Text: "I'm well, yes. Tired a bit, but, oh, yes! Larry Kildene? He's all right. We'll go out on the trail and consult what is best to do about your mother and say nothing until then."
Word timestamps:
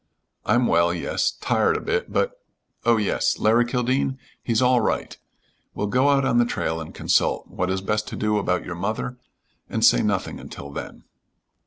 "I'm 0.47 0.65
well, 0.65 0.91
yes. 0.95 1.29
Tired 1.29 1.77
a 1.77 1.79
bit, 1.79 2.11
but, 2.11 2.31
oh, 2.85 2.97
yes! 2.97 3.37
Larry 3.37 3.65
Kildene? 3.65 4.17
He's 4.41 4.59
all 4.59 4.81
right. 4.81 5.15
We'll 5.75 5.85
go 5.85 6.09
out 6.09 6.25
on 6.25 6.39
the 6.39 6.43
trail 6.45 6.81
and 6.81 6.91
consult 6.91 7.47
what 7.51 7.69
is 7.69 7.81
best 7.81 8.07
to 8.07 8.15
do 8.15 8.39
about 8.39 8.65
your 8.65 8.73
mother 8.73 9.19
and 9.69 9.85
say 9.85 10.01
nothing 10.01 10.39
until 10.39 10.71
then." 10.71 11.03